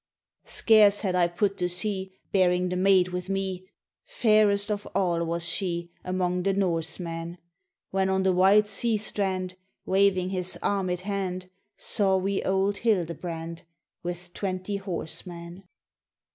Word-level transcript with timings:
"Scarce 0.47 1.01
had 1.01 1.13
I 1.13 1.27
put 1.27 1.59
to 1.59 1.69
sea, 1.69 2.11
Bearing 2.31 2.69
the 2.69 2.75
maid 2.75 3.09
with 3.09 3.29
me, 3.29 3.69
Fairest 4.07 4.71
of 4.71 4.87
all 4.95 5.23
was 5.23 5.47
she 5.47 5.91
Among 6.03 6.41
the 6.41 6.53
Norsemen! 6.53 7.13
RAINBOW 7.13 7.35
GOLD 7.35 7.37
When 7.91 8.09
on 8.09 8.23
the 8.23 8.33
white 8.33 8.67
sea 8.67 8.97
strand, 8.97 9.57
Waving 9.85 10.29
his 10.31 10.57
armed 10.63 11.01
hand, 11.01 11.51
Saw 11.77 12.17
we 12.17 12.41
old 12.43 12.77
Hildebrand, 12.77 13.61
With 14.01 14.33
twenty 14.33 14.77
horsemen. 14.77 15.65